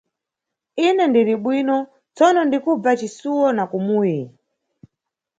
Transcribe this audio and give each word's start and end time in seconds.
Ine 0.85 1.03
ndiribwino 1.09 1.77
tsono 2.15 2.41
ndikubva 2.47 2.91
cisuwo 2.99 3.47
na 3.57 3.63
kumuyi. 3.71 4.21